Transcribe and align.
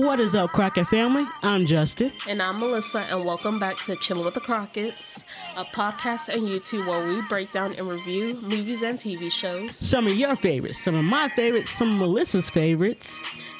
What 0.00 0.20
is 0.20 0.36
up, 0.36 0.52
Crockett 0.52 0.86
family? 0.86 1.26
I'm 1.42 1.66
Justin. 1.66 2.12
And 2.28 2.40
I'm 2.40 2.60
Melisa, 2.60 3.04
and 3.12 3.24
welcome 3.24 3.58
back 3.58 3.76
to 3.78 3.96
Chilling 3.96 4.24
with 4.24 4.34
the 4.34 4.40
Crockett's, 4.40 5.24
a 5.56 5.64
podcast 5.64 6.28
and 6.32 6.42
YouTube 6.42 6.86
where 6.86 7.04
we 7.04 7.20
break 7.22 7.50
down 7.52 7.72
and 7.76 7.88
review 7.88 8.34
movies 8.42 8.82
and 8.82 8.96
TV 8.96 9.30
shows, 9.30 9.74
Some 9.74 10.06
of 10.06 10.14
your 10.14 10.36
favorites, 10.36 10.78
some 10.84 10.94
of 10.94 11.04
my 11.04 11.28
favorites, 11.30 11.70
some 11.70 11.94
of 12.00 12.06
Melisa's 12.08 12.48
favorites. 12.48 13.12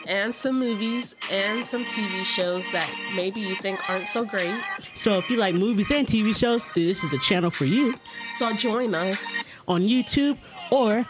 and 0.08 0.32
some 0.34 0.60
movies 0.60 1.16
and 1.32 1.60
some 1.62 1.82
TV 1.86 2.20
shows 2.20 2.70
that 2.70 2.88
maybe 3.16 3.40
you 3.40 3.56
think 3.56 3.90
aren't 3.90 4.06
so 4.06 4.24
great. 4.24 4.54
So 4.94 5.14
if 5.14 5.28
you 5.28 5.36
like 5.36 5.54
movies 5.56 5.90
and 5.90 6.06
TV 6.06 6.34
shows, 6.36 6.70
this 6.72 7.02
is 7.02 7.10
the 7.10 7.18
channel 7.18 7.50
for 7.50 7.64
you 7.64 7.92
So 8.38 8.52
join 8.52 8.94
us. 8.94 9.50
on 9.66 9.82
YouTube 9.82 10.38
or 10.70 11.04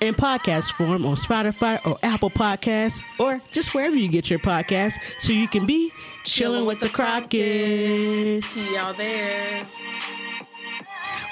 in 0.00 0.14
podcast 0.14 0.72
form 0.72 1.04
on 1.04 1.16
Spotify 1.16 1.84
or 1.86 1.98
Apple 2.02 2.30
Podcasts 2.30 3.00
or 3.18 3.40
just 3.52 3.74
wherever 3.74 3.94
you 3.94 4.08
get 4.08 4.30
your 4.30 4.38
podcasts 4.38 4.94
so 5.20 5.32
you 5.32 5.46
can 5.46 5.66
be 5.66 5.92
chilling 6.24 6.66
with 6.66 6.80
the 6.80 6.88
Crockett's. 6.88 8.46
See 8.46 8.74
y'all 8.74 8.94
there. 8.94 9.62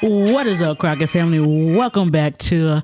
What 0.02 0.46
is 0.46 0.62
up, 0.62 0.78
Crockett 0.78 1.10
family? 1.10 1.74
Welcome 1.74 2.10
back 2.10 2.38
to 2.38 2.82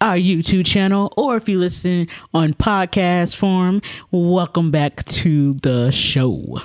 our 0.00 0.16
YouTube 0.16 0.66
channel, 0.66 1.12
or 1.16 1.36
if 1.36 1.48
you 1.48 1.58
listen 1.58 2.08
on 2.32 2.52
podcast 2.54 3.36
form, 3.36 3.82
welcome 4.10 4.70
back 4.70 5.04
to 5.06 5.52
the 5.54 5.90
show. 5.90 6.60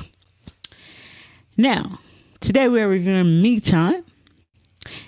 Now, 1.58 2.00
today 2.40 2.68
we 2.68 2.82
are 2.82 2.88
reviewing 2.88 3.42
Me 3.42 3.60
Time. 3.60 4.04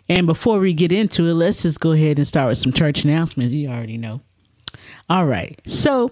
And 0.08 0.27
before 0.27 0.59
we 0.59 0.73
get 0.73 0.91
into 0.91 1.26
it, 1.27 1.34
let's 1.34 1.64
just 1.64 1.80
go 1.80 1.91
ahead 1.91 2.18
and 2.18 2.27
start 2.27 2.50
with 2.50 2.58
some 2.58 2.72
church 2.72 3.04
announcements. 3.04 3.54
You 3.54 3.70
already 3.70 3.98
know. 3.98 4.22
All 5.09 5.26
right. 5.26 5.59
So, 5.66 6.12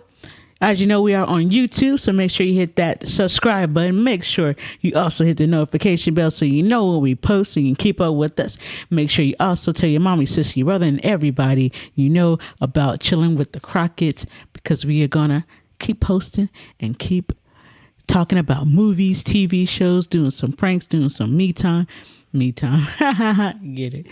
as 0.62 0.80
you 0.80 0.88
know, 0.88 1.02
we 1.02 1.14
are 1.14 1.26
on 1.26 1.50
YouTube, 1.50 2.00
so 2.00 2.14
make 2.14 2.32
sure 2.32 2.46
you 2.46 2.54
hit 2.54 2.78
that 2.78 3.08
subscribe 3.08 3.74
button. 3.74 4.04
Make 4.04 4.24
sure 4.24 4.56
you 4.80 4.96
also 4.96 5.26
hit 5.26 5.38
the 5.38 5.46
notification 5.46 6.14
bell 6.14 6.32
so 6.32 6.46
you 6.46 6.64
know 6.64 6.90
when 6.90 7.02
we 7.02 7.16
post 7.16 7.58
and 7.58 7.68
you 7.68 7.76
keep 7.76 8.00
up 8.00 8.16
with 8.16 8.40
us. 8.40 8.58
Make 8.90 9.10
sure 9.10 9.26
you 9.26 9.36
also 9.40 9.72
tell 9.72 9.90
your 9.90 10.02
mommy, 10.02 10.26
sister, 10.26 10.60
your 10.60 10.68
brother, 10.68 10.86
and 10.86 11.04
everybody 11.04 11.72
you 11.96 12.10
know 12.10 12.38
about 12.62 13.02
chilling 13.02 13.36
with 13.36 13.52
the 13.52 13.60
Crockett's 13.60 14.26
because 14.54 14.86
we 14.86 15.04
are 15.04 15.08
gonna 15.10 15.46
keep 15.80 16.00
posting 16.00 16.50
and 16.80 16.98
keep 16.98 17.34
talking 18.08 18.38
about 18.38 18.68
movies, 18.68 19.24
TV 19.24 19.68
shows, 19.68 20.08
doing 20.08 20.32
some 20.32 20.54
pranks, 20.54 20.88
doing 20.88 21.10
some 21.10 21.36
me 21.36 21.54
time. 21.54 21.88
Me 22.32 22.52
time. 22.52 22.88
Get 23.76 23.94
it? 23.94 24.08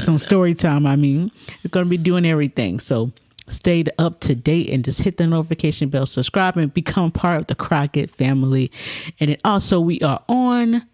Some 0.00 0.18
story 0.18 0.54
time, 0.54 0.86
I 0.86 0.96
mean. 0.96 1.30
We're 1.62 1.68
going 1.70 1.84
to 1.84 1.90
be 1.90 1.98
doing 1.98 2.24
everything. 2.24 2.80
So 2.80 3.12
stay 3.48 3.84
up 3.98 4.20
to 4.20 4.34
date 4.34 4.70
and 4.70 4.82
just 4.82 5.02
hit 5.02 5.18
the 5.18 5.26
notification 5.26 5.90
bell, 5.90 6.06
subscribe, 6.06 6.56
and 6.56 6.72
become 6.72 7.10
part 7.10 7.42
of 7.42 7.46
the 7.48 7.54
Crockett 7.54 8.08
family. 8.10 8.72
And 9.20 9.30
then 9.30 9.38
also, 9.44 9.78
we 9.80 10.00
are 10.00 10.22
on 10.28 10.86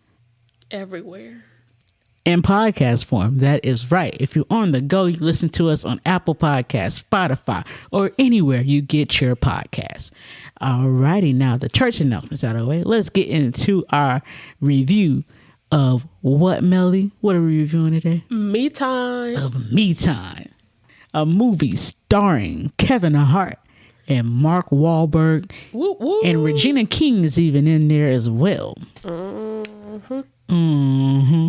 Everywhere. 0.73 1.45
In 2.25 2.43
podcast 2.43 3.05
form. 3.05 3.39
That 3.39 3.65
is 3.65 3.91
right. 3.91 4.17
If 4.21 4.37
you're 4.37 4.45
on 4.51 4.71
the 4.71 4.81
go, 4.81 5.07
you 5.07 5.19
listen 5.19 5.49
to 5.51 5.69
us 5.69 5.85
on 5.85 6.01
Apple 6.07 6.35
Podcasts, 6.35 7.03
Spotify, 7.03 7.67
or 7.91 8.13
anywhere 8.19 8.61
you 8.61 8.81
get 8.83 9.21
your 9.21 9.35
podcasts. 9.37 10.11
Alrighty, 10.61 11.35
now 11.35 11.57
the 11.57 11.69
church 11.69 11.99
announcements 12.01 12.45
out 12.45 12.55
of 12.57 12.63
the 12.63 12.69
way. 12.69 12.83
Let's 12.85 13.09
get 13.09 13.29
into 13.29 13.85
our 13.91 14.23
review 14.61 15.25
of 15.73 16.07
what, 16.21 16.63
Melly? 16.63 17.11
What 17.21 17.35
are 17.35 17.41
we 17.43 17.59
reviewing 17.59 17.93
today? 17.95 18.25
Me 18.31 18.69
time. 18.69 19.37
Of 19.37 19.73
Me 19.73 19.95
Time, 19.95 20.51
a 21.15 21.25
movie 21.27 21.75
starring 21.77 22.73
Kevin 22.77 23.15
Hart 23.15 23.59
and 24.07 24.29
Mark 24.29 24.69
Wahlberg, 24.71 25.51
Woo 25.73 25.97
woo. 25.99 26.21
and 26.23 26.45
Regina 26.45 26.85
King 26.85 27.25
is 27.25 27.39
even 27.39 27.67
in 27.67 27.89
there 27.89 28.11
as 28.11 28.29
well. 28.29 28.75
Mm-hmm. 30.49 31.49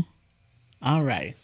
All 0.84 1.04
right. 1.04 1.36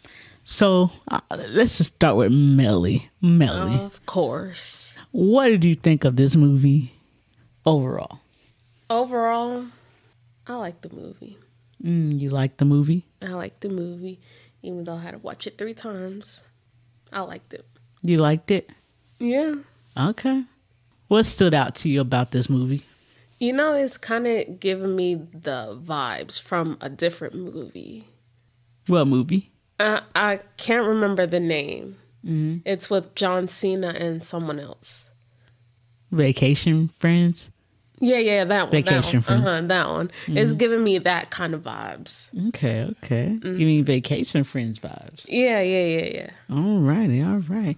So 0.44 0.90
uh, 1.08 1.20
let's 1.30 1.78
just 1.78 1.94
start 1.94 2.16
with 2.16 2.30
Melly. 2.30 3.08
Melly, 3.22 3.74
of 3.74 4.04
course. 4.04 4.98
what 5.12 5.46
did 5.48 5.64
you 5.64 5.74
think 5.74 6.04
of 6.04 6.16
this 6.16 6.36
movie 6.36 6.92
overall? 7.64 8.20
Overall, 8.90 9.64
I 10.46 10.56
like 10.56 10.82
the 10.82 10.94
movie. 10.94 11.38
Mm, 11.82 12.20
you 12.20 12.28
like 12.28 12.58
the 12.58 12.66
movie? 12.66 13.06
I 13.22 13.28
like 13.28 13.60
the 13.60 13.70
movie, 13.70 14.20
even 14.62 14.84
though 14.84 14.96
I 14.96 15.00
had 15.00 15.12
to 15.12 15.18
watch 15.18 15.46
it 15.46 15.56
three 15.56 15.72
times. 15.74 16.44
I 17.10 17.22
liked 17.22 17.54
it. 17.54 17.64
You 18.02 18.18
liked 18.18 18.50
it? 18.50 18.70
Yeah. 19.18 19.54
Okay. 19.96 20.44
What 21.08 21.24
stood 21.24 21.54
out 21.54 21.74
to 21.76 21.88
you 21.88 22.02
about 22.02 22.32
this 22.32 22.50
movie? 22.50 22.84
You 23.38 23.54
know, 23.54 23.72
it's 23.72 23.96
kind 23.96 24.26
of 24.26 24.60
giving 24.60 24.94
me 24.94 25.14
the 25.14 25.80
vibes 25.82 26.40
from 26.40 26.76
a 26.82 26.90
different 26.90 27.34
movie. 27.34 28.04
What 28.90 29.06
movie? 29.06 29.50
I, 29.78 30.02
I 30.14 30.40
can't 30.56 30.86
remember 30.86 31.26
the 31.26 31.40
name. 31.40 31.96
Mm-hmm. 32.24 32.58
It's 32.64 32.90
with 32.90 33.14
John 33.14 33.48
Cena 33.48 33.88
and 33.88 34.22
someone 34.22 34.58
else. 34.58 35.10
Vacation 36.10 36.88
Friends? 36.88 37.50
Yeah, 38.00 38.18
yeah, 38.18 38.44
that 38.44 38.64
one. 38.64 38.70
Vacation 38.72 39.20
that 39.20 39.30
one. 39.30 39.42
Friends. 39.42 39.46
Uh-huh, 39.46 39.60
that 39.68 39.88
one. 39.88 40.10
It's 40.26 40.50
mm-hmm. 40.50 40.58
giving 40.58 40.84
me 40.84 40.98
that 40.98 41.30
kind 41.30 41.54
of 41.54 41.62
vibes. 41.62 42.36
Okay, 42.48 42.82
okay. 43.04 43.26
Mm-hmm. 43.26 43.56
Give 43.56 43.66
me 43.66 43.82
Vacation 43.82 44.42
Friends 44.44 44.78
vibes. 44.78 45.26
Yeah, 45.28 45.60
yeah, 45.60 45.84
yeah, 45.84 46.10
yeah. 46.14 46.30
All 46.50 46.80
righty, 46.80 47.22
all 47.22 47.38
right. 47.48 47.76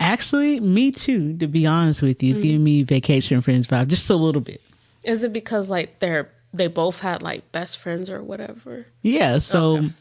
Actually, 0.00 0.60
me 0.60 0.90
too, 0.90 1.36
to 1.38 1.46
be 1.46 1.66
honest 1.66 2.02
with 2.02 2.22
you. 2.22 2.34
It's 2.34 2.42
giving 2.42 2.64
me 2.64 2.82
Vacation 2.82 3.40
Friends 3.40 3.66
vibe 3.66 3.88
just 3.88 4.10
a 4.10 4.16
little 4.16 4.42
bit. 4.42 4.60
Is 5.04 5.22
it 5.22 5.32
because 5.32 5.70
like 5.70 6.00
they're 6.00 6.28
they 6.52 6.66
both 6.66 7.00
had 7.00 7.22
like 7.22 7.50
best 7.52 7.78
friends 7.78 8.10
or 8.10 8.22
whatever? 8.22 8.86
Yeah, 9.02 9.38
so 9.38 9.76
Okay. 9.78 9.92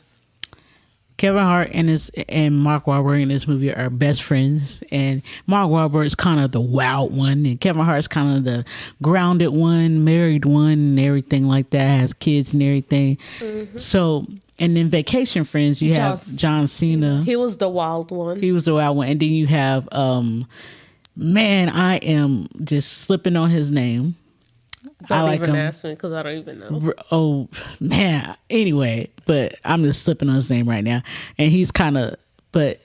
Kevin 1.17 1.43
Hart 1.43 1.69
and 1.73 1.89
his 1.89 2.09
and 2.27 2.57
Mark 2.57 2.85
Wahlberg 2.85 3.21
in 3.21 3.29
this 3.29 3.47
movie 3.47 3.73
are 3.73 3.89
best 3.89 4.23
friends, 4.23 4.83
and 4.91 5.21
Mark 5.47 5.69
Wahlberg 5.69 6.05
is 6.05 6.15
kind 6.15 6.39
of 6.43 6.51
the 6.51 6.61
wild 6.61 7.15
one, 7.15 7.45
and 7.45 7.59
Kevin 7.61 7.83
Hart's 7.85 8.07
kind 8.07 8.37
of 8.37 8.43
the 8.43 8.65
grounded 9.01 9.49
one, 9.49 10.03
married 10.03 10.45
one, 10.45 10.71
and 10.71 10.99
everything 10.99 11.47
like 11.47 11.69
that. 11.69 11.99
Has 11.99 12.13
kids 12.13 12.53
and 12.53 12.63
everything. 12.63 13.17
So, 13.77 14.25
and 14.59 14.75
then 14.75 14.89
Vacation 14.89 15.43
Friends, 15.43 15.81
you 15.81 15.93
have 15.93 16.23
John- 16.25 16.37
John 16.37 16.67
Cena. 16.67 17.23
He 17.23 17.35
was 17.35 17.57
the 17.57 17.69
wild 17.69 18.11
one. 18.11 18.39
He 18.39 18.51
was 18.51 18.65
the 18.65 18.73
wild 18.73 18.97
one, 18.97 19.07
and 19.07 19.19
then 19.19 19.29
you 19.29 19.47
have 19.47 19.87
um, 19.91 20.47
man, 21.15 21.69
I 21.69 21.97
am 21.97 22.47
just 22.63 22.91
slipping 22.99 23.35
on 23.35 23.49
his 23.49 23.71
name. 23.71 24.15
I 24.85 25.07
don't 25.07 25.17
I 25.17 25.21
like 25.21 25.39
even 25.41 25.49
him. 25.51 25.55
ask 25.55 25.83
me 25.83 25.91
because 25.91 26.13
I 26.13 26.23
don't 26.23 26.37
even 26.37 26.59
know. 26.59 26.93
Oh 27.11 27.49
man 27.79 28.35
anyway 28.49 29.09
but 29.25 29.55
i'm 29.63 29.83
just 29.83 30.03
slipping 30.03 30.27
on 30.29 30.35
his 30.35 30.49
name 30.49 30.67
right 30.67 30.83
now. 30.83 31.01
And 31.37 31.51
he's 31.51 31.71
kind 31.71 31.97
of 31.97 32.15
but 32.51 32.81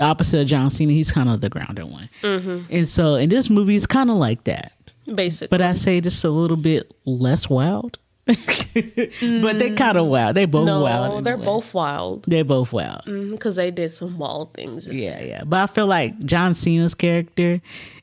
opposite 0.00 0.40
of 0.40 0.46
john 0.46 0.70
cena 0.70 0.92
he's 0.92 1.10
kind 1.12 1.28
of 1.28 1.40
the 1.42 1.48
grounded 1.50 1.84
one. 1.84 2.08
Mm-hmm. 2.22 2.72
and 2.72 2.88
so 2.88 3.14
in 3.16 3.28
this 3.28 3.50
movie 3.50 3.76
it's 3.76 3.86
kind 3.86 4.10
of 4.10 4.16
like 4.16 4.44
that. 4.44 4.72
Basically, 5.14 5.48
but 5.48 5.60
i 5.60 5.74
say 5.74 6.00
just 6.00 6.22
a 6.24 6.30
little 6.30 6.56
bit 6.56 6.94
less 7.04 7.48
wild. 7.48 7.98
But 8.26 9.58
they 9.58 9.70
kind 9.74 9.98
of 9.98 10.06
wild. 10.06 10.36
They 10.36 10.44
both 10.46 10.66
no, 10.66 10.82
wild 10.82 11.24
they're 11.24 11.36
both 11.36 11.74
wild. 11.74 12.24
They're 12.24 12.44
both 12.44 12.72
wild. 12.72 13.02
Because 13.04 13.56
they 13.56 13.70
did 13.72 13.90
some 13.90 14.18
wild 14.18 14.54
things. 14.54 14.86
yeah 14.86 15.20
yeah. 15.22 15.42
But 15.44 15.62
i 15.62 15.66
feel 15.66 15.86
like 15.86 16.18
john 16.24 16.54
cena's 16.54 16.94
character 16.94 17.60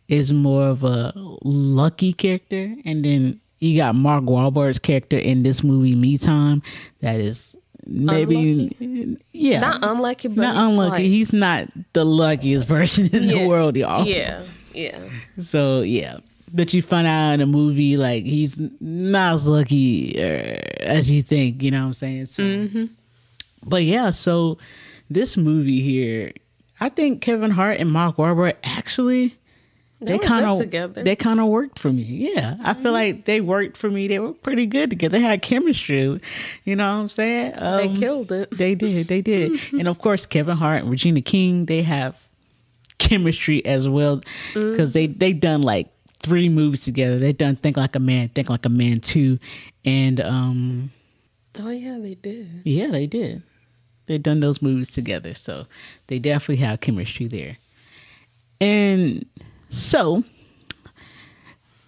is 0.08 0.32
more 0.34 0.68
of 0.68 0.84
a 0.84 1.12
lucky 1.44 2.14
character 2.14 2.74
and 2.86 3.04
then 3.04 3.40
you 3.60 3.76
got 3.78 3.96
mark 3.96 4.24
Wahlberg's 4.24 4.80
character 4.80 5.18
in 5.18 5.44
this 5.44 5.64
movie 5.64 5.96
me 5.96 6.18
time 6.18 6.62
that 7.02 7.20
is 7.20 7.56
maybe 7.86 8.72
yeah. 9.32 9.60
Not 9.60 9.80
unlucky, 9.84 10.28
but 10.28 10.42
not 10.42 10.58
unlucky. 10.70 10.90
like- 10.92 11.02
he's 11.04 11.34
not 11.34 11.68
the 11.94 12.04
luckiest 12.06 12.68
person 12.68 13.08
in 13.16 13.24
Yeah, 13.24 13.40
the 13.44 13.48
world 13.48 13.76
y'all. 13.78 14.06
Yeah, 14.06 14.44
yeah. 14.74 15.00
so 15.40 15.82
yeah. 15.82 16.18
But 16.54 16.74
you 16.74 16.82
find 16.82 17.06
out 17.08 17.34
in 17.34 17.42
a 17.42 17.46
movie 17.46 17.98
like 17.98 18.24
he's 18.24 18.58
not 18.80 19.36
as 19.36 19.48
lucky 19.48 20.16
uh, 20.18 20.58
as 20.82 21.12
you 21.12 21.22
think 21.22 21.62
you 21.62 21.72
know 21.72 21.82
what 21.82 21.88
i'm 21.88 21.94
saying? 21.94 22.26
So 22.28 22.44
Mm-hmm. 22.44 22.86
but 23.66 23.84
yeah 23.84 24.12
so 24.12 24.58
this 25.10 25.36
movie 25.38 25.82
here 25.82 26.32
i 26.82 26.90
think 26.90 27.22
kevin 27.22 27.52
hart 27.52 27.80
and 27.80 27.90
mark 27.92 28.16
Wahlberg 28.18 28.56
actually 28.64 29.36
They, 30.00 30.14
they 30.14 30.20
kind 30.20 30.46
of. 30.46 30.58
Mm-hmm. 30.60 31.04
they 31.04 31.16
kind 31.16 31.40
of 31.40 31.48
worked 31.48 31.80
for 31.80 31.92
me. 31.92 32.04
Yeah, 32.04 32.58
I 32.64 32.76
feel 32.76 32.92
like 32.92 33.26
they 33.26 33.42
worked 33.42 33.78
for 33.78 33.90
me. 33.90 34.08
They 34.08 34.20
were 34.20 34.34
pretty 34.34 34.68
good 34.68 34.92
together. 34.92 35.18
They 35.18 35.24
had 35.24 35.42
chemistry. 35.42 36.22
You 36.66 36.76
know 36.76 36.96
what 36.96 37.02
I'm 37.02 37.10
saying? 37.10 37.54
They 37.58 37.88
Um, 37.90 37.96
killed 37.98 38.32
it. 38.32 38.52
They 38.56 38.76
did. 38.76 39.08
They 39.08 39.22
did. 39.24 39.60
and 39.74 39.88
of 39.88 39.98
course, 40.00 40.26
Kevin 40.28 40.58
Hart 40.58 40.84
and 40.84 40.92
Regina 40.92 41.22
King. 41.22 41.66
They 41.66 41.82
have 41.82 42.22
chemistry 43.00 43.66
as 43.66 43.88
well 43.88 44.18
Mm-hmm. 44.54 44.72
because 44.72 44.94
they 44.94 45.08
they 45.08 45.34
done 45.34 45.64
like 45.64 45.88
three 46.22 46.48
movies 46.50 46.84
together. 46.84 47.18
They 47.18 47.34
done 47.34 47.56
Think 47.56 47.78
Like 47.78 47.96
a 47.96 48.00
Man, 48.00 48.30
Think 48.30 48.50
Like 48.52 48.66
a 48.66 48.70
Man 48.70 49.00
two, 49.00 49.40
and 49.84 50.20
um 50.22 50.92
Oh 51.60 51.72
yeah, 51.72 51.98
they 52.00 52.14
did. 52.14 52.62
yeah, 52.66 52.88
they 52.88 53.08
did. 53.08 53.42
They 54.06 54.20
done 54.20 54.42
those 54.42 54.62
movies 54.62 54.90
together, 54.90 55.34
so 55.34 55.66
they 56.06 56.20
definitely 56.20 56.64
have 56.64 56.82
chemistry 56.82 57.26
there. 57.28 57.58
And 58.62 59.26
so 59.70 60.24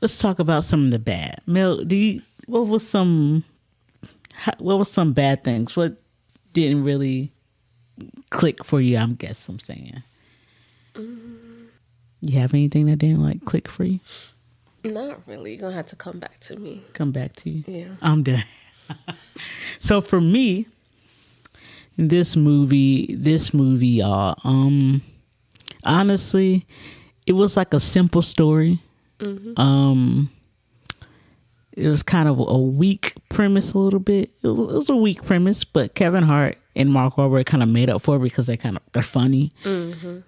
let's 0.01 0.17
talk 0.19 0.39
about 0.39 0.63
some 0.63 0.85
of 0.85 0.91
the 0.91 0.99
bad. 0.99 1.41
Mel, 1.45 1.83
do 1.83 1.95
you 1.95 2.21
what 2.45 2.67
was 2.67 2.87
some 2.87 3.43
what 4.57 4.79
was 4.79 4.91
some 4.91 5.13
bad 5.13 5.43
things? 5.43 5.75
What 5.75 5.97
didn't 6.53 6.83
really 6.83 7.31
click 8.29 8.63
for 8.63 8.81
you? 8.81 8.97
I'm 8.97 9.15
guess 9.15 9.47
I'm 9.47 9.59
saying. 9.59 10.03
You 10.95 12.39
have 12.39 12.53
anything 12.53 12.87
that 12.87 12.97
didn't 12.97 13.23
like 13.23 13.45
click 13.45 13.67
for 13.67 13.83
you? 13.83 13.99
Not 14.83 15.21
really. 15.27 15.51
You're 15.51 15.61
gonna 15.61 15.75
have 15.75 15.87
to 15.87 15.95
come 15.95 16.19
back 16.19 16.39
to 16.41 16.55
me. 16.55 16.83
Come 16.93 17.11
back 17.11 17.35
to 17.37 17.49
you. 17.49 17.63
Yeah. 17.67 17.95
I'm 18.01 18.23
done. 18.23 18.43
so 19.79 20.01
for 20.01 20.19
me, 20.19 20.67
this 21.97 22.35
movie, 22.35 23.13
this 23.15 23.53
movie, 23.53 23.87
y'all, 23.87 24.35
um, 24.43 25.01
honestly, 25.83 26.65
it 27.29 27.33
was 27.33 27.55
like 27.55 27.75
a 27.75 27.79
simple 27.79 28.23
story. 28.23 28.81
Um, 29.55 30.31
it 31.73 31.87
was 31.87 32.01
kind 32.01 32.27
of 32.27 32.39
a 32.39 32.57
weak 32.57 33.13
premise, 33.29 33.71
a 33.73 33.77
little 33.77 33.99
bit. 33.99 34.31
It 34.41 34.47
was, 34.47 34.73
it 34.73 34.75
was 34.75 34.89
a 34.89 34.95
weak 34.95 35.23
premise, 35.23 35.63
but 35.63 35.93
Kevin 35.93 36.23
Hart 36.23 36.57
and 36.75 36.89
Mark 36.89 37.17
Wahlberg 37.17 37.45
kind 37.45 37.61
of 37.61 37.69
made 37.69 37.87
up 37.87 38.01
for 38.01 38.15
it 38.15 38.19
because 38.19 38.47
they 38.47 38.57
kind 38.57 38.77
of 38.77 38.81
they're 38.93 39.03
funny. 39.03 39.53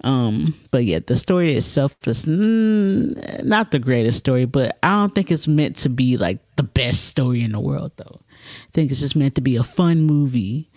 Um, 0.03 0.53
but 0.69 0.85
yeah, 0.85 0.99
the 0.99 1.17
story 1.17 1.55
itself 1.55 1.97
is 2.07 2.25
mm, 2.25 3.43
not 3.43 3.71
the 3.71 3.79
greatest 3.79 4.19
story, 4.19 4.45
but 4.45 4.77
I 4.83 4.91
don't 4.91 5.15
think 5.15 5.31
it's 5.31 5.47
meant 5.47 5.77
to 5.77 5.89
be 5.89 6.17
like 6.17 6.37
the 6.55 6.63
best 6.63 7.05
story 7.05 7.41
in 7.41 7.53
the 7.53 7.59
world, 7.59 7.93
though. 7.95 8.19
I 8.21 8.71
think 8.73 8.91
it's 8.91 8.99
just 8.99 9.15
meant 9.15 9.33
to 9.35 9.41
be 9.41 9.55
a 9.55 9.63
fun 9.63 10.01
movie. 10.01 10.69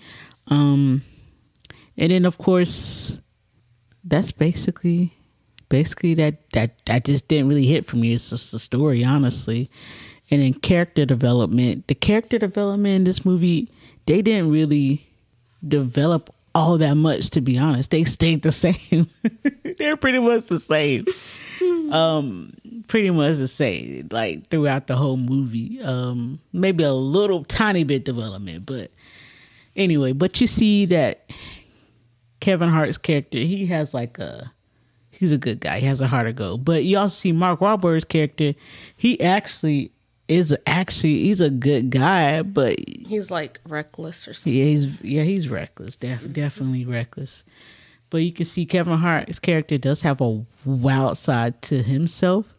Um, 0.49 1.03
and 1.99 2.11
then 2.11 2.25
of 2.25 2.39
course, 2.39 3.21
that's 4.03 4.33
basically 4.33 5.19
basically 5.75 6.15
that 6.15 6.49
that 6.51 6.71
that 6.87 7.05
just 7.05 7.27
didn't 7.27 7.49
really 7.49 7.67
hit 7.67 7.85
for 7.85 7.97
me. 7.97 8.13
It's 8.13 8.31
just 8.31 8.53
the 8.53 8.61
story, 8.61 9.03
honestly. 9.03 9.69
And 10.31 10.41
in 10.41 10.55
character 10.55 11.05
development, 11.05 11.89
the 11.89 11.97
character 11.97 12.39
development 12.39 12.95
in 12.95 13.05
this 13.05 13.25
movie, 13.25 13.69
they 14.07 14.23
didn't 14.23 14.53
really 14.53 15.09
develop 15.67 16.31
all 16.55 16.79
that 16.79 16.95
much 16.95 17.31
to 17.31 17.41
be 17.41 17.59
honest. 17.59 17.91
They 17.91 18.05
stayed 18.05 18.43
the 18.43 18.53
same. 18.67 19.11
They're 19.79 19.97
pretty 19.97 20.21
much 20.21 20.47
the 20.47 20.61
same. 20.61 21.07
Um 21.91 22.55
pretty 22.87 23.11
much 23.11 23.39
the 23.39 23.49
same 23.49 24.09
like 24.13 24.49
throughout 24.51 24.87
the 24.87 24.95
whole 24.95 25.17
movie. 25.17 25.81
Um 25.83 26.39
maybe 26.53 26.85
a 26.85 26.93
little 26.93 27.43
tiny 27.43 27.83
bit 27.83 28.05
development, 28.05 28.65
but 28.65 28.93
anyway, 29.75 30.13
but 30.13 30.41
you 30.41 30.47
see 30.47 30.87
that 30.87 31.29
Kevin 32.39 32.69
Hart's 32.69 32.97
character, 32.99 33.39
he 33.39 33.67
has 33.67 33.93
like 33.93 34.21
a 34.21 34.53
he's 35.19 35.33
a 35.33 35.39
good 35.39 35.61
guy. 35.61 35.81
He 35.81 35.87
has 35.87 36.01
a 36.01 36.07
heart 36.09 36.27
of 36.27 36.37
gold. 36.37 36.65
But 36.65 36.85
you 36.85 36.99
also 36.99 37.15
see 37.15 37.33
Mark 37.33 37.61
Wahlberg's 37.61 38.05
character, 38.05 38.55
he 38.97 39.21
actually 39.21 39.91
is 40.27 40.57
actually 40.67 41.25
he's 41.25 41.41
a 41.41 41.51
good 41.51 41.91
guy, 41.91 42.43
but 42.43 42.79
He's 42.89 43.31
like 43.31 43.61
reckless 43.69 44.27
or 44.27 44.33
something. 44.35 44.55
yeah, 44.55 44.65
he's 44.65 45.03
yeah, 45.03 45.23
he's 45.23 45.49
reckless. 45.49 45.97
Def, 45.97 46.33
definitely 46.33 46.85
reckless. 46.85 47.45
But 48.11 48.19
you 48.19 48.33
can 48.33 48.45
see 48.47 48.65
Kevin 48.65 48.99
Hart's 48.99 49.39
character 49.39 49.77
does 49.77 50.03
have 50.03 50.21
a 50.21 50.45
wild 50.65 51.19
side 51.19 51.61
to 51.63 51.83
himself. 51.83 52.55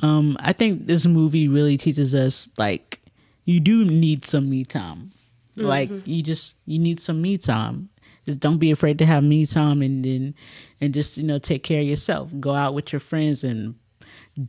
Um, 0.00 0.36
I 0.40 0.52
think 0.52 0.86
this 0.86 1.06
movie 1.06 1.46
really 1.46 1.76
teaches 1.76 2.14
us 2.14 2.50
like 2.58 3.00
you 3.44 3.60
do 3.60 3.84
need 3.84 4.24
some 4.24 4.48
me 4.50 4.64
time. 4.64 5.12
Like 5.56 5.90
you 6.06 6.22
just 6.22 6.56
you 6.64 6.78
need 6.78 7.00
some 7.00 7.20
me 7.20 7.36
time. 7.36 7.89
Just 8.26 8.40
don't 8.40 8.58
be 8.58 8.70
afraid 8.70 8.98
to 8.98 9.06
have 9.06 9.24
me 9.24 9.46
time 9.46 9.82
and 9.82 10.04
then 10.04 10.34
and 10.80 10.92
just 10.94 11.16
you 11.16 11.24
know 11.24 11.38
take 11.38 11.62
care 11.62 11.80
of 11.80 11.86
yourself. 11.86 12.32
Go 12.38 12.54
out 12.54 12.74
with 12.74 12.92
your 12.92 13.00
friends 13.00 13.42
and 13.44 13.74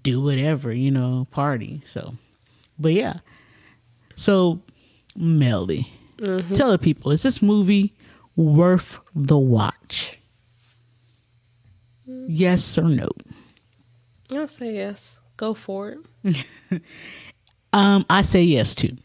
do 0.04 0.22
whatever 0.22 0.72
you 0.74 0.92
know 0.92 1.28
party. 1.32 1.82
So, 1.86 2.16
but 2.78 2.94
yeah. 2.94 3.16
So, 4.16 4.62
Melly, 5.16 5.92
tell 6.54 6.72
the 6.72 6.78
people 6.78 7.12
is 7.12 7.24
this 7.24 7.42
movie 7.42 7.94
worth 8.36 9.00
the 9.16 9.38
watch? 9.38 10.20
Yes 12.06 12.78
or 12.78 12.84
no? 12.90 13.08
I'll 14.32 14.48
say 14.48 14.76
yes. 14.76 15.22
Go 15.38 15.54
for 15.54 15.96
it. 16.24 16.82
Um, 17.74 18.06
I 18.10 18.22
say 18.22 18.44
yes 18.44 18.76
too. 18.76 18.98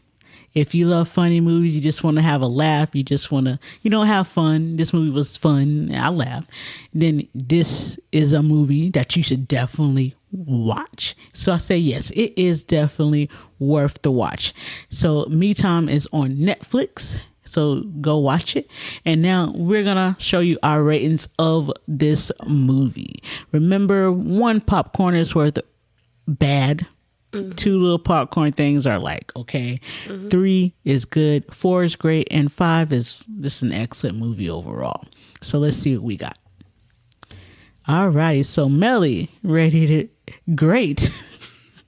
If 0.57 0.73
you 0.73 0.87
love 0.87 1.07
funny 1.07 1.39
movies, 1.39 1.75
you 1.75 1.81
just 1.81 2.03
want 2.03 2.17
to 2.17 2.23
have 2.23 2.41
a 2.41 2.47
laugh, 2.47 2.95
you 2.95 3.03
just 3.03 3.31
want 3.31 3.45
to, 3.45 3.59
you 3.83 3.91
know, 3.91 4.01
have 4.01 4.27
fun. 4.27 4.77
This 4.77 4.91
movie 4.91 5.11
was 5.11 5.37
fun. 5.37 5.93
I 5.93 6.09
laughed. 6.09 6.49
Then 6.91 7.27
this 7.35 7.99
is 8.11 8.33
a 8.33 8.41
movie 8.41 8.89
that 8.89 9.15
you 9.15 9.21
should 9.21 9.47
definitely 9.47 10.15
watch. 10.31 11.15
So 11.31 11.53
I 11.53 11.57
say 11.57 11.77
yes, 11.77 12.09
it 12.09 12.33
is 12.35 12.63
definitely 12.63 13.29
worth 13.59 14.01
the 14.01 14.09
watch. 14.09 14.51
So 14.89 15.25
Me 15.25 15.53
Time 15.53 15.87
is 15.87 16.07
on 16.11 16.31
Netflix. 16.31 17.19
So 17.45 17.83
go 18.01 18.17
watch 18.17 18.55
it. 18.55 18.67
And 19.05 19.21
now 19.21 19.53
we're 19.55 19.83
going 19.83 19.95
to 19.95 20.19
show 20.19 20.39
you 20.39 20.57
our 20.63 20.81
ratings 20.81 21.29
of 21.37 21.71
this 21.87 22.31
movie. 22.47 23.21
Remember, 23.51 24.11
one 24.11 24.59
popcorn 24.59 25.13
is 25.13 25.35
worth 25.35 25.59
bad. 26.27 26.87
Mm-hmm. 27.33 27.51
Two 27.51 27.77
little 27.77 27.99
popcorn 27.99 28.53
things 28.53 28.87
are 28.87 28.99
like 28.99 29.35
okay. 29.35 29.79
Mm-hmm. 30.05 30.29
Three 30.29 30.73
is 30.85 31.05
good. 31.05 31.53
Four 31.53 31.83
is 31.83 31.95
great, 31.95 32.27
and 32.31 32.51
five 32.51 32.93
is 32.93 33.21
this 33.27 33.57
is 33.57 33.63
an 33.63 33.73
excellent 33.73 34.17
movie 34.17 34.49
overall. 34.49 35.03
So 35.41 35.59
let's 35.59 35.77
see 35.77 35.95
what 35.97 36.05
we 36.05 36.17
got. 36.17 36.37
All 37.87 38.09
right, 38.09 38.45
so 38.45 38.67
Melly 38.67 39.29
rated 39.43 39.89
it 39.89 40.11
great. 40.55 41.09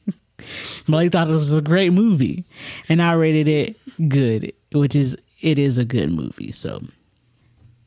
Melly 0.87 1.09
thought 1.09 1.29
it 1.29 1.33
was 1.33 1.53
a 1.53 1.61
great 1.61 1.91
movie, 1.91 2.45
and 2.87 3.01
I 3.01 3.13
rated 3.13 3.47
it 3.47 4.09
good, 4.09 4.53
which 4.73 4.95
is 4.95 5.17
it 5.41 5.59
is 5.59 5.77
a 5.77 5.85
good 5.85 6.11
movie. 6.11 6.51
So 6.51 6.81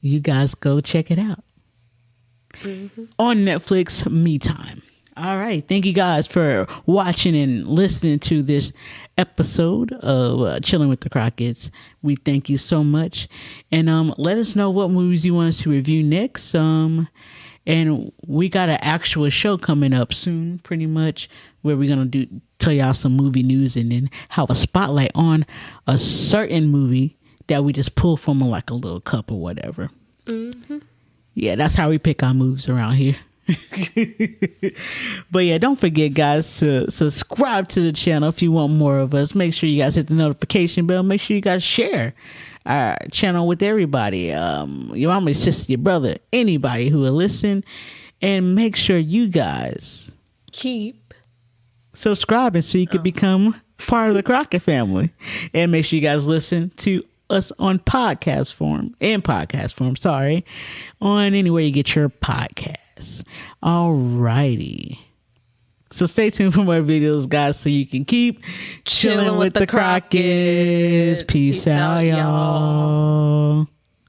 you 0.00 0.20
guys 0.20 0.54
go 0.54 0.80
check 0.80 1.10
it 1.10 1.18
out 1.18 1.44
mm-hmm. 2.54 3.04
on 3.18 3.38
Netflix. 3.38 4.10
Me 4.10 4.38
time. 4.38 4.82
All 5.14 5.36
right. 5.36 5.66
Thank 5.66 5.84
you 5.84 5.92
guys 5.92 6.26
for 6.26 6.66
watching 6.86 7.36
and 7.36 7.68
listening 7.68 8.18
to 8.20 8.42
this 8.42 8.72
episode 9.18 9.92
of 9.92 10.40
uh, 10.40 10.60
Chilling 10.60 10.88
with 10.88 11.00
the 11.00 11.10
Crockett's. 11.10 11.70
We 12.00 12.16
thank 12.16 12.48
you 12.48 12.56
so 12.56 12.82
much. 12.82 13.28
And 13.70 13.90
um, 13.90 14.14
let 14.16 14.38
us 14.38 14.56
know 14.56 14.70
what 14.70 14.90
movies 14.90 15.26
you 15.26 15.34
want 15.34 15.50
us 15.50 15.60
to 15.62 15.70
review 15.70 16.02
next. 16.02 16.54
Um, 16.54 17.08
and 17.66 18.10
we 18.26 18.48
got 18.48 18.70
an 18.70 18.78
actual 18.80 19.28
show 19.28 19.58
coming 19.58 19.92
up 19.92 20.14
soon, 20.14 20.60
pretty 20.60 20.86
much, 20.86 21.28
where 21.60 21.76
we're 21.76 21.88
gonna 21.88 22.06
do 22.06 22.26
tell 22.58 22.72
y'all 22.72 22.94
some 22.94 23.12
movie 23.14 23.42
news 23.42 23.76
and 23.76 23.92
then 23.92 24.10
have 24.30 24.48
a 24.50 24.54
spotlight 24.54 25.12
on 25.14 25.44
a 25.86 25.98
certain 25.98 26.68
movie 26.68 27.16
that 27.48 27.62
we 27.64 27.72
just 27.72 27.94
pull 27.94 28.16
from 28.16 28.40
like 28.40 28.70
a 28.70 28.74
little 28.74 29.00
cup 29.00 29.30
or 29.30 29.38
whatever. 29.40 29.90
Yeah, 31.34 31.54
that's 31.54 31.74
how 31.74 31.90
we 31.90 31.98
pick 31.98 32.22
our 32.22 32.34
moves 32.34 32.68
around 32.68 32.94
here. 32.94 33.16
but 35.30 35.44
yeah, 35.44 35.58
don't 35.58 35.78
forget, 35.78 36.14
guys, 36.14 36.58
to 36.58 36.90
subscribe 36.90 37.68
to 37.68 37.80
the 37.80 37.92
channel 37.92 38.28
if 38.28 38.42
you 38.42 38.52
want 38.52 38.72
more 38.72 38.98
of 38.98 39.14
us. 39.14 39.34
Make 39.34 39.54
sure 39.54 39.68
you 39.68 39.82
guys 39.82 39.94
hit 39.94 40.06
the 40.08 40.14
notification 40.14 40.86
bell. 40.86 41.02
Make 41.02 41.20
sure 41.20 41.34
you 41.34 41.40
guys 41.40 41.62
share 41.62 42.14
our 42.66 42.96
channel 43.10 43.46
with 43.46 43.62
everybody. 43.62 44.32
Um, 44.32 44.92
your 44.94 45.12
mama, 45.12 45.30
your 45.30 45.34
sister, 45.34 45.72
your 45.72 45.78
brother, 45.78 46.16
anybody 46.32 46.88
who 46.88 47.00
will 47.00 47.12
listen. 47.12 47.64
And 48.20 48.54
make 48.54 48.76
sure 48.76 48.98
you 48.98 49.28
guys 49.28 50.12
Keep. 50.52 51.14
subscribing 51.92 52.62
so 52.62 52.78
you 52.78 52.86
can 52.86 53.02
become 53.02 53.60
part 53.78 54.10
of 54.10 54.14
the 54.14 54.22
Crockett 54.22 54.62
family. 54.62 55.12
And 55.52 55.72
make 55.72 55.84
sure 55.84 55.96
you 55.96 56.02
guys 56.02 56.26
listen 56.26 56.70
to 56.78 57.04
us 57.30 57.50
on 57.58 57.78
podcast 57.78 58.54
form, 58.54 58.94
and 59.00 59.24
podcast 59.24 59.74
form, 59.74 59.96
sorry, 59.96 60.44
on 61.00 61.34
anywhere 61.34 61.62
you 61.62 61.70
get 61.70 61.94
your 61.94 62.08
podcasts. 63.02 63.24
All 63.62 63.92
righty. 63.94 65.00
So 65.90 66.06
stay 66.06 66.30
tuned 66.30 66.54
for 66.54 66.64
more 66.64 66.80
videos, 66.80 67.28
guys, 67.28 67.58
so 67.58 67.68
you 67.68 67.86
can 67.86 68.06
keep 68.06 68.42
chilling, 68.86 69.36
with, 69.36 69.52
the 69.52 69.66
Crockett's. 69.66 71.22
Peace, 71.22 71.68
out, 71.68 72.00
y'all. 72.00 73.68